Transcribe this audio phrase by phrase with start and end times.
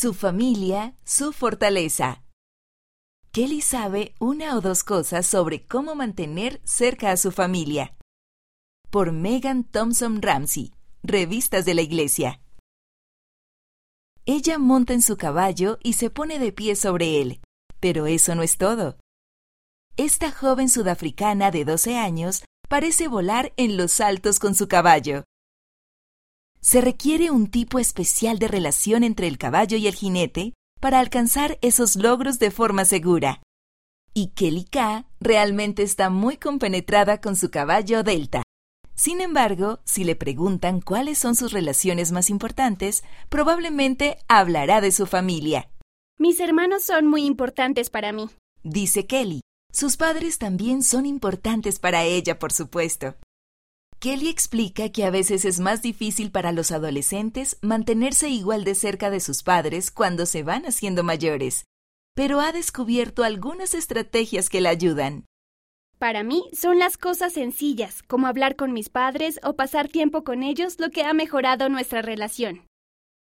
[0.00, 2.24] Su familia, su fortaleza.
[3.32, 7.94] Kelly sabe una o dos cosas sobre cómo mantener cerca a su familia.
[8.88, 12.40] Por Megan Thompson Ramsey, Revistas de la Iglesia.
[14.24, 17.42] Ella monta en su caballo y se pone de pie sobre él,
[17.78, 18.96] pero eso no es todo.
[19.98, 25.24] Esta joven sudafricana de 12 años parece volar en los altos con su caballo.
[26.60, 31.58] Se requiere un tipo especial de relación entre el caballo y el jinete para alcanzar
[31.62, 33.42] esos logros de forma segura.
[34.12, 38.42] Y Kelly K realmente está muy compenetrada con su caballo Delta.
[38.94, 45.06] Sin embargo, si le preguntan cuáles son sus relaciones más importantes, probablemente hablará de su
[45.06, 45.70] familia.
[46.18, 48.28] Mis hermanos son muy importantes para mí,
[48.62, 49.40] dice Kelly.
[49.72, 53.14] Sus padres también son importantes para ella, por supuesto.
[54.00, 59.10] Kelly explica que a veces es más difícil para los adolescentes mantenerse igual de cerca
[59.10, 61.66] de sus padres cuando se van haciendo mayores,
[62.14, 65.26] pero ha descubierto algunas estrategias que la ayudan.
[65.98, 70.42] Para mí son las cosas sencillas, como hablar con mis padres o pasar tiempo con
[70.42, 72.66] ellos, lo que ha mejorado nuestra relación.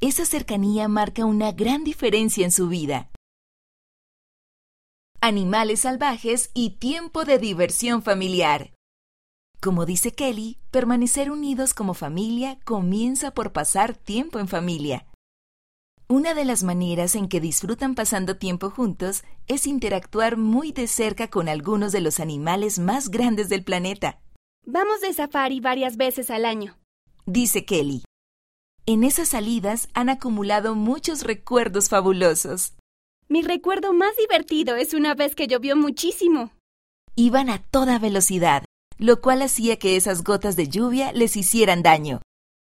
[0.00, 3.10] Esa cercanía marca una gran diferencia en su vida.
[5.20, 8.72] Animales salvajes y tiempo de diversión familiar.
[9.60, 15.06] Como dice Kelly, permanecer unidos como familia comienza por pasar tiempo en familia.
[16.08, 21.28] Una de las maneras en que disfrutan pasando tiempo juntos es interactuar muy de cerca
[21.28, 24.20] con algunos de los animales más grandes del planeta.
[24.64, 26.78] Vamos de safari varias veces al año,
[27.26, 28.04] dice Kelly.
[28.86, 32.74] En esas salidas han acumulado muchos recuerdos fabulosos.
[33.28, 36.52] Mi recuerdo más divertido es una vez que llovió muchísimo.
[37.16, 38.64] Iban a toda velocidad,
[38.98, 42.20] lo cual hacía que esas gotas de lluvia les hicieran daño.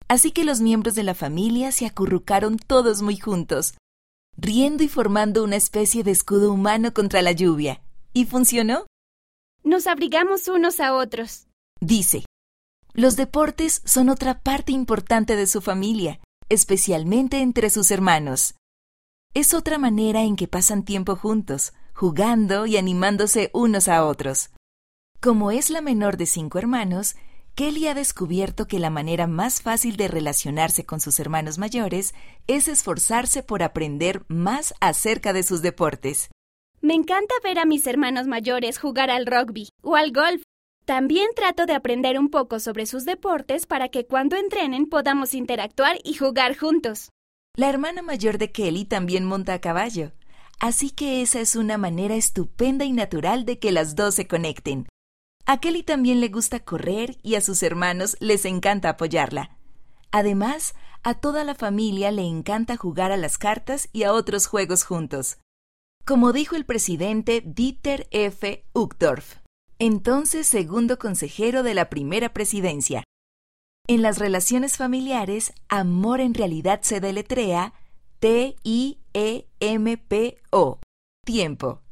[0.09, 3.75] Así que los miembros de la familia se acurrucaron todos muy juntos,
[4.37, 7.83] riendo y formando una especie de escudo humano contra la lluvia.
[8.13, 8.87] ¿Y funcionó?
[9.63, 11.47] Nos abrigamos unos a otros.
[11.81, 12.25] Dice.
[12.93, 18.55] Los deportes son otra parte importante de su familia, especialmente entre sus hermanos.
[19.33, 24.51] Es otra manera en que pasan tiempo juntos, jugando y animándose unos a otros.
[25.25, 27.17] Como es la menor de cinco hermanos,
[27.55, 32.15] Kelly ha descubierto que la manera más fácil de relacionarse con sus hermanos mayores
[32.47, 36.29] es esforzarse por aprender más acerca de sus deportes.
[36.83, 40.43] Me encanta ver a mis hermanos mayores jugar al rugby o al golf.
[40.85, 45.97] También trato de aprender un poco sobre sus deportes para que cuando entrenen podamos interactuar
[46.05, 47.09] y jugar juntos.
[47.57, 50.13] La hermana mayor de Kelly también monta a caballo,
[50.61, 54.87] así que esa es una manera estupenda y natural de que las dos se conecten.
[55.47, 59.59] A Kelly también le gusta correr y a sus hermanos les encanta apoyarla.
[60.11, 64.85] Además, a toda la familia le encanta jugar a las cartas y a otros juegos
[64.85, 65.37] juntos.
[66.07, 68.65] Como dijo el presidente Dieter F.
[68.73, 69.37] Uchtdorf,
[69.79, 73.05] entonces segundo consejero de la primera presidencia.
[73.87, 77.75] En las relaciones familiares, amor en realidad se deletrea
[78.19, 79.01] T-I-E-M-P-O.
[81.27, 81.84] Tiempo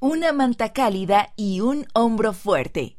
[0.00, 2.96] una manta cálida y un hombro fuerte.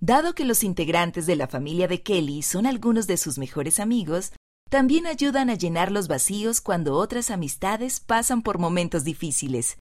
[0.00, 4.32] Dado que los integrantes de la familia de Kelly son algunos de sus mejores amigos,
[4.70, 9.76] también ayudan a llenar los vacíos cuando otras amistades pasan por momentos difíciles.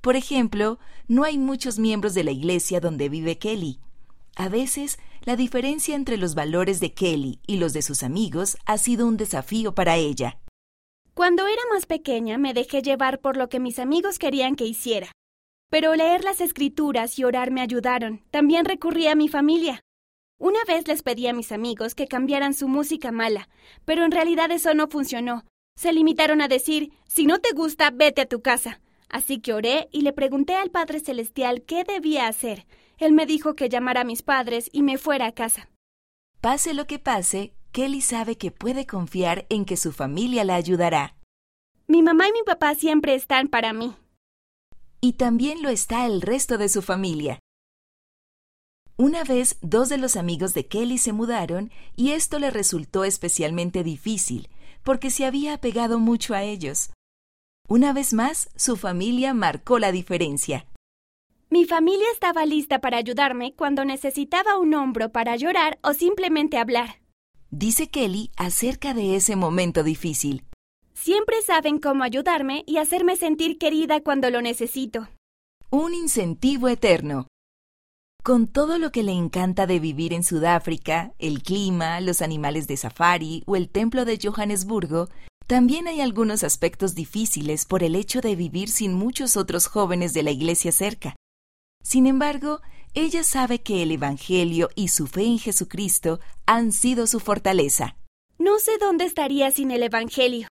[0.00, 3.78] Por ejemplo, no hay muchos miembros de la iglesia donde vive Kelly.
[4.36, 8.78] A veces, la diferencia entre los valores de Kelly y los de sus amigos ha
[8.78, 10.38] sido un desafío para ella.
[11.12, 15.12] Cuando era más pequeña me dejé llevar por lo que mis amigos querían que hiciera.
[15.72, 18.22] Pero leer las escrituras y orar me ayudaron.
[18.30, 19.80] También recurrí a mi familia.
[20.38, 23.48] Una vez les pedí a mis amigos que cambiaran su música mala,
[23.86, 25.46] pero en realidad eso no funcionó.
[25.74, 28.82] Se limitaron a decir, si no te gusta, vete a tu casa.
[29.08, 32.66] Así que oré y le pregunté al Padre Celestial qué debía hacer.
[32.98, 35.70] Él me dijo que llamara a mis padres y me fuera a casa.
[36.42, 41.16] Pase lo que pase, Kelly sabe que puede confiar en que su familia la ayudará.
[41.86, 43.96] Mi mamá y mi papá siempre están para mí
[45.04, 47.40] y también lo está el resto de su familia.
[48.96, 53.82] Una vez dos de los amigos de Kelly se mudaron y esto le resultó especialmente
[53.82, 54.48] difícil
[54.84, 56.90] porque se había apegado mucho a ellos.
[57.68, 60.66] Una vez más, su familia marcó la diferencia.
[61.50, 67.00] Mi familia estaba lista para ayudarme cuando necesitaba un hombro para llorar o simplemente hablar.
[67.50, 70.44] Dice Kelly acerca de ese momento difícil.
[70.94, 75.08] Siempre saben cómo ayudarme y hacerme sentir querida cuando lo necesito.
[75.70, 77.26] Un incentivo eterno.
[78.22, 82.76] Con todo lo que le encanta de vivir en Sudáfrica, el clima, los animales de
[82.76, 85.08] safari o el templo de Johannesburgo,
[85.46, 90.22] También hay algunos aspectos difíciles por el hecho de vivir sin muchos otros jóvenes de
[90.22, 91.16] la iglesia cerca.
[91.82, 92.60] Sin embargo,
[92.94, 97.96] ella sabe que el Evangelio y su fe en Jesucristo han sido su fortaleza.
[98.38, 100.48] No sé dónde estaría sin el Evangelio.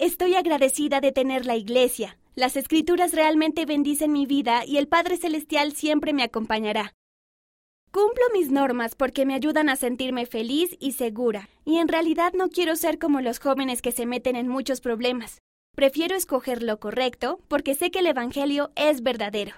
[0.00, 2.16] Estoy agradecida de tener la iglesia.
[2.34, 6.94] Las escrituras realmente bendicen mi vida y el Padre Celestial siempre me acompañará.
[7.92, 12.48] Cumplo mis normas porque me ayudan a sentirme feliz y segura, y en realidad no
[12.48, 15.42] quiero ser como los jóvenes que se meten en muchos problemas.
[15.76, 19.52] Prefiero escoger lo correcto porque sé que el Evangelio es verdadero.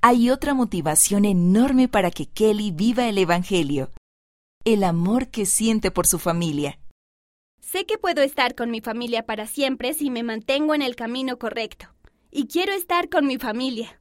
[0.00, 3.90] Hay otra motivación enorme para que Kelly viva el Evangelio.
[4.64, 6.78] El amor que siente por su familia.
[7.62, 11.38] Sé que puedo estar con mi familia para siempre si me mantengo en el camino
[11.38, 11.86] correcto.
[12.30, 14.00] Y quiero estar con mi familia.